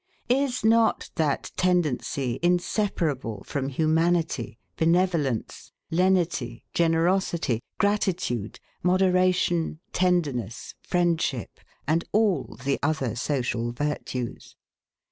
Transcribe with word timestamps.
Is 0.29 0.65
not 0.65 1.11
that 1.13 1.51
tendency 1.57 2.39
inseparable 2.41 3.43
from 3.45 3.69
humanity, 3.69 4.57
benevolence, 4.75 5.73
lenity, 5.91 6.63
generosity, 6.73 7.61
gratitude, 7.77 8.59
moderation, 8.81 9.79
tenderness, 9.93 10.73
friendship, 10.81 11.59
and 11.87 12.03
all 12.13 12.57
the 12.65 12.79
other 12.81 13.15
social 13.15 13.73
virtues? 13.73 14.55